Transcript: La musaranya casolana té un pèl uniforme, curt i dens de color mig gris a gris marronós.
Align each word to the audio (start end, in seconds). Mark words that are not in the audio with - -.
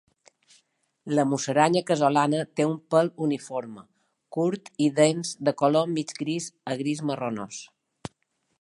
La 1.17 1.25
musaranya 1.33 1.83
casolana 1.89 2.39
té 2.59 2.65
un 2.69 2.73
pèl 2.95 3.11
uniforme, 3.27 3.83
curt 4.37 4.73
i 4.87 4.89
dens 5.01 5.35
de 5.49 5.53
color 5.63 5.93
mig 5.99 6.15
gris 6.23 6.49
a 6.73 6.79
gris 6.83 7.05
marronós. 7.11 7.61